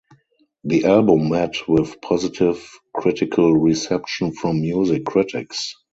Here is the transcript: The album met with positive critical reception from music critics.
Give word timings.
The 0.63 0.85
album 0.85 1.29
met 1.29 1.57
with 1.67 2.01
positive 2.01 2.67
critical 2.91 3.53
reception 3.55 4.31
from 4.33 4.59
music 4.59 5.05
critics. 5.05 5.75